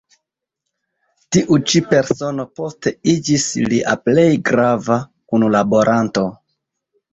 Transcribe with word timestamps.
Tiu 1.35 1.57
ĉi 1.71 1.81
persono 1.91 2.45
poste 2.61 2.95
iĝis 3.15 3.47
lia 3.75 3.95
plej 4.09 4.27
grava 4.51 5.01
kunlaboranto. 5.13 6.29